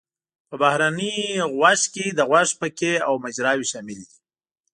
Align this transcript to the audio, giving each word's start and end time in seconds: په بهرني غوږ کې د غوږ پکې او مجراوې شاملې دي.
په 0.49 0.55
بهرني 0.61 1.15
غوږ 1.55 1.81
کې 1.93 2.05
د 2.11 2.19
غوږ 2.29 2.49
پکې 2.59 2.93
او 3.07 3.13
مجراوې 3.23 3.65
شاملې 3.71 3.95
دي. 3.99 4.09